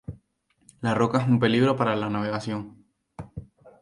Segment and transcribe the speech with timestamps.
[0.81, 2.83] La roca es un peligro para la navegación.